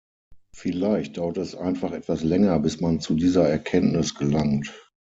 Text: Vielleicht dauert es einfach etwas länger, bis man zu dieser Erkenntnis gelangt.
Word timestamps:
Vielleicht 0.55 1.17
dauert 1.17 1.37
es 1.37 1.53
einfach 1.53 1.91
etwas 1.91 2.23
länger, 2.23 2.57
bis 2.57 2.81
man 2.81 2.99
zu 3.01 3.13
dieser 3.13 3.47
Erkenntnis 3.47 4.15
gelangt. 4.15 4.75